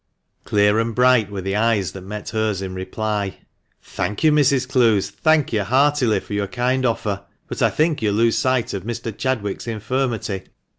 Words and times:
Clear 0.45 0.79
and 0.79 0.95
bright 0.95 1.29
were 1.29 1.41
the 1.43 1.55
eyes 1.55 1.91
that 1.91 2.01
met 2.01 2.29
hers 2.29 2.63
in 2.63 2.73
reply. 2.73 3.37
"Thank 3.83 4.23
you, 4.23 4.31
Mrs. 4.31 4.67
Clowes, 4.67 5.11
thank 5.11 5.53
you 5.53 5.61
heartily 5.61 6.19
for 6.19 6.33
your 6.33 6.47
kind 6.47 6.87
offer; 6.87 7.23
but 7.47 7.61
I 7.61 7.69
think 7.69 8.01
you 8.01 8.11
lose 8.11 8.35
sight 8.35 8.73
of 8.73 8.81
Mr. 8.81 9.15
Chadwick's 9.15 9.67
infirmity. 9.67 10.45